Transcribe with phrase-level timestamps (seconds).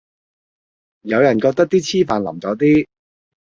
[1.01, 2.87] 有人就覺得啲黐飯淋咗啲